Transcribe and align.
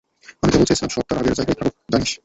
আমি 0.41 0.49
কেবল 0.51 0.65
চেয়েছিলাম 0.67 0.91
সব 0.91 1.03
তার 1.07 1.17
আগের 1.17 1.35
জায়গায় 1.37 1.57
থাকুক, 1.59 1.75
জানিস? 1.89 2.11